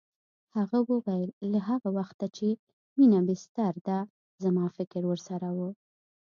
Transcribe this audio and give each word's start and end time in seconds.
هغه 0.55 0.77
وویل 0.89 1.29
له 1.53 1.59
هغه 1.69 1.89
وخته 1.97 2.25
چې 2.37 2.47
مينه 2.97 3.19
بستر 3.27 3.73
ده 3.87 3.99
زما 4.43 4.65
فکر 4.77 5.01
ورسره 5.07 5.47
و 5.57 5.59